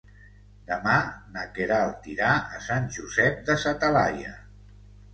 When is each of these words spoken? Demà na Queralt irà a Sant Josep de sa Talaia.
Demà 0.71 0.95
na 1.35 1.43
Queralt 1.59 2.09
irà 2.15 2.33
a 2.57 2.65
Sant 2.71 2.91
Josep 2.99 3.47
de 3.51 3.61
sa 3.67 3.79
Talaia. 3.87 4.39